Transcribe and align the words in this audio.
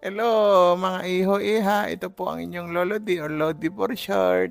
Hello 0.00 0.80
mga 0.80 1.04
iho-iha, 1.04 1.92
ito 1.92 2.08
po 2.08 2.32
ang 2.32 2.40
inyong 2.40 2.72
Lolo 2.72 2.96
D 2.96 3.20
or 3.20 3.28
Lodi 3.28 3.68
for 3.68 3.92
short. 3.92 4.48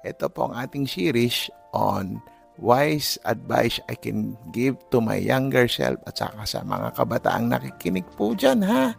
Ito 0.00 0.32
po 0.32 0.48
ang 0.48 0.56
ating 0.56 0.88
series 0.88 1.52
on 1.76 2.16
wise 2.56 3.20
advice 3.28 3.76
I 3.92 4.00
can 4.00 4.40
give 4.56 4.80
to 4.88 5.04
my 5.04 5.20
younger 5.20 5.68
self 5.68 6.00
at 6.08 6.16
saka 6.16 6.48
sa 6.48 6.64
mga 6.64 6.96
kabataang 6.96 7.52
nakikinig 7.52 8.08
po 8.16 8.32
dyan 8.32 8.64
ha. 8.64 8.96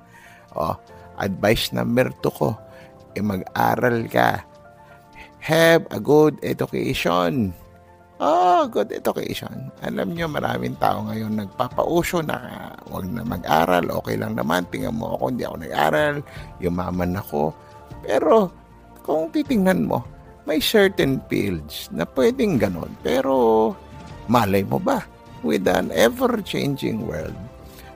O, 0.54 0.78
advice 1.18 1.74
number 1.74 2.14
2 2.22 2.30
ko, 2.30 2.54
e 3.18 3.20
mag-aral 3.26 4.06
ka. 4.06 4.46
Have 5.42 5.90
a 5.90 5.98
good 5.98 6.38
education. 6.46 7.58
Oh, 8.18 8.66
good 8.66 8.90
education. 8.90 9.70
Alam 9.86 10.18
nyo, 10.18 10.26
maraming 10.26 10.74
tao 10.82 11.06
ngayon 11.06 11.38
nagpapauso 11.38 12.26
na 12.26 12.74
wag 12.90 13.06
na 13.14 13.22
mag-aral, 13.22 13.94
okay 13.94 14.18
lang 14.18 14.34
naman, 14.34 14.66
tingnan 14.74 14.98
mo 14.98 15.14
ako, 15.14 15.24
hindi 15.30 15.46
ako 15.46 15.58
nag-aral, 15.62 16.16
yumaman 16.58 17.14
ako. 17.14 17.54
Pero, 18.02 18.50
kung 19.06 19.30
titingnan 19.30 19.86
mo, 19.86 20.02
may 20.50 20.58
certain 20.58 21.22
fields 21.30 21.94
na 21.94 22.10
pwedeng 22.18 22.58
ganon. 22.58 22.90
Pero, 23.06 23.78
malay 24.26 24.66
mo 24.66 24.82
ba, 24.82 25.06
with 25.46 25.70
an 25.70 25.94
ever-changing 25.94 27.06
world, 27.06 27.38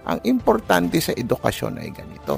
ang 0.06 0.22
importante 0.22 1.02
sa 1.02 1.17
edukasyon 1.17 1.81
ay 1.81 1.90
ganito. 1.90 2.38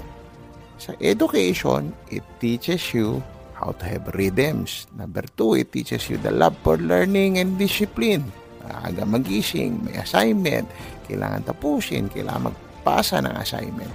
Sa 0.79 0.95
education, 1.03 1.91
it 2.07 2.23
teaches 2.39 2.95
you 2.95 3.19
how 3.63 3.71
to 3.79 3.87
have 3.87 4.03
rhythms. 4.19 4.91
Number 4.91 5.23
two, 5.39 5.55
it 5.55 5.71
teaches 5.71 6.11
you 6.11 6.19
the 6.19 6.35
love 6.35 6.59
for 6.59 6.75
learning 6.75 7.39
and 7.39 7.55
discipline. 7.55 8.27
Aga 8.63 9.07
magising, 9.07 9.79
may 9.87 9.95
assignment, 9.95 10.67
kailangan 11.07 11.47
tapusin, 11.47 12.11
kailangan 12.11 12.51
magpasa 12.51 13.23
ng 13.23 13.35
assignment. 13.39 13.91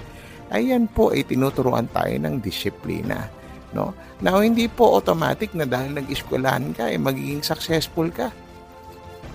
Ayan 0.49 0.89
po 0.89 1.13
ay 1.13 1.29
tinuturuan 1.29 1.89
tayo 1.93 2.17
ng 2.17 2.41
disiplina. 2.41 3.29
No? 3.77 3.93
Now, 4.25 4.41
hindi 4.41 4.65
po 4.65 4.97
automatic 4.97 5.53
na 5.53 5.69
dahil 5.69 6.01
nag-eskwelahan 6.01 6.73
ka, 6.73 6.89
eh, 6.89 6.97
magiging 6.97 7.45
successful 7.45 8.09
ka. 8.09 8.33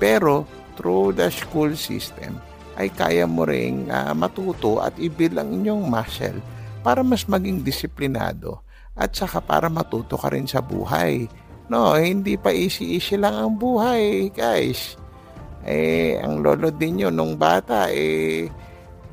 Pero, 0.01 0.49
through 0.73 1.13
the 1.13 1.29
school 1.29 1.77
system, 1.77 2.41
ay 2.73 2.89
kaya 2.89 3.29
mo 3.29 3.45
ring 3.45 3.85
uh, 3.93 4.17
matuto 4.17 4.81
at 4.81 4.97
ibilang 4.97 5.53
inyong 5.61 5.85
muscle 5.85 6.41
para 6.81 7.05
mas 7.05 7.29
maging 7.29 7.61
disiplinado 7.61 8.65
at 8.93 9.09
saka 9.13 9.41
para 9.41 9.69
matuto 9.69 10.17
ka 10.17 10.29
rin 10.29 10.45
sa 10.45 10.61
buhay. 10.61 11.25
No, 11.71 11.97
hindi 11.97 12.37
pa 12.37 12.53
easy-easy 12.53 13.17
lang 13.17 13.33
ang 13.33 13.53
buhay, 13.57 14.29
guys. 14.29 14.99
Eh, 15.63 16.19
ang 16.19 16.43
lolo 16.43 16.69
din 16.69 17.01
nyo 17.01 17.09
nung 17.09 17.39
bata, 17.39 17.89
eh, 17.89 18.51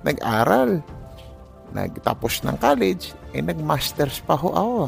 nag-aral. 0.03 0.83
Nagtapos 1.71 2.43
ng 2.45 2.59
college, 2.59 3.15
eh, 3.33 3.41
nag-masters 3.41 4.21
pa 4.27 4.35
ho 4.35 4.51
ako. 4.51 4.81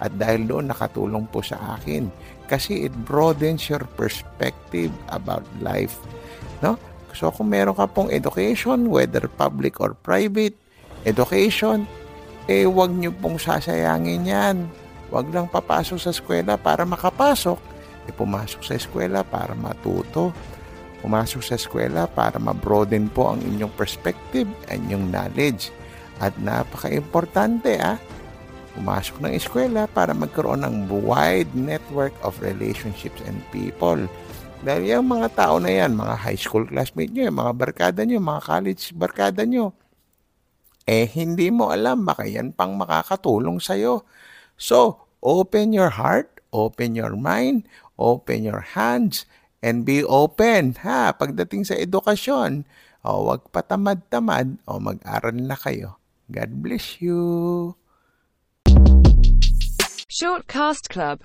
At 0.00 0.16
dahil 0.16 0.48
doon, 0.48 0.72
nakatulong 0.72 1.28
po 1.28 1.44
sa 1.44 1.76
akin. 1.76 2.08
Kasi 2.48 2.88
it 2.88 2.94
broadens 3.04 3.68
your 3.68 3.84
perspective 3.94 4.90
about 5.12 5.44
life. 5.60 6.00
No? 6.64 6.80
So, 7.12 7.28
kung 7.28 7.52
meron 7.52 7.76
ka 7.76 7.84
pong 7.84 8.08
education, 8.08 8.88
whether 8.88 9.28
public 9.28 9.76
or 9.78 9.92
private, 9.92 10.56
education, 11.04 11.84
eh 12.50 12.66
wag 12.66 12.90
niyo 12.90 13.14
pong 13.14 13.38
sasayangin 13.38 14.26
yan. 14.26 14.66
Wag 15.14 15.30
lang 15.30 15.46
papasok 15.46 15.98
sa 16.02 16.10
eskwela 16.10 16.58
para 16.58 16.82
makapasok. 16.82 17.62
Eh 18.10 18.14
pumasok 18.14 18.66
sa 18.66 18.74
eskwela 18.74 19.22
para 19.22 19.54
matuto. 19.54 20.34
Pumasok 20.98 21.46
sa 21.46 21.54
eskwela 21.54 22.10
para 22.10 22.42
ma-broaden 22.42 23.06
po 23.06 23.30
ang 23.30 23.38
inyong 23.38 23.70
perspective, 23.78 24.50
ang 24.66 24.82
inyong 24.90 25.06
knowledge. 25.14 25.70
At 26.18 26.34
napaka-importante 26.42 27.78
ah, 27.78 28.02
pumasok 28.74 29.22
ng 29.22 29.32
eskwela 29.38 29.86
para 29.86 30.10
magkaroon 30.10 30.66
ng 30.66 30.90
wide 30.90 31.54
network 31.54 32.12
of 32.26 32.34
relationships 32.42 33.22
and 33.30 33.38
people. 33.54 34.10
Dahil 34.60 34.98
yung 34.98 35.08
mga 35.08 35.38
tao 35.38 35.56
na 35.62 35.70
yan, 35.70 35.94
mga 35.94 36.18
high 36.18 36.36
school 36.36 36.66
classmate 36.66 37.14
nyo, 37.14 37.30
mga 37.30 37.52
barkada 37.54 38.02
nyo, 38.02 38.18
mga 38.18 38.42
college 38.42 38.82
barkada 38.92 39.46
nyo, 39.46 39.72
eh 40.90 41.06
hindi 41.06 41.54
mo 41.54 41.70
alam 41.70 42.02
baka 42.02 42.26
yan 42.26 42.50
pang 42.50 42.74
makakatulong 42.74 43.62
sa'yo. 43.62 44.02
So, 44.58 45.06
open 45.22 45.70
your 45.70 45.94
heart, 45.94 46.42
open 46.50 46.98
your 46.98 47.14
mind, 47.14 47.70
open 47.94 48.42
your 48.42 48.74
hands, 48.74 49.22
and 49.62 49.86
be 49.86 50.02
open 50.02 50.74
ha 50.82 51.14
pagdating 51.14 51.62
sa 51.62 51.78
edukasyon. 51.78 52.66
O 53.06 53.30
wag 53.30 53.46
patamad-tamad 53.54 54.60
o 54.66 54.82
mag-aral 54.82 55.38
na 55.38 55.54
kayo. 55.54 56.02
God 56.28 56.60
bless 56.60 57.00
you. 57.00 57.18
Shortcast 60.06 60.86
Club 60.92 61.18